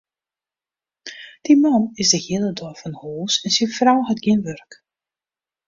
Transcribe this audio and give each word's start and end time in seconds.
Dy 1.45 1.53
man 1.65 1.83
is 2.03 2.09
de 2.13 2.19
hiele 2.25 2.51
dei 2.59 2.73
fan 2.81 2.95
hûs 3.01 3.33
en 3.45 3.51
syn 3.55 3.71
frou 3.77 3.99
hat 4.07 4.19
gjin 4.23 4.43
wurk. 4.45 4.71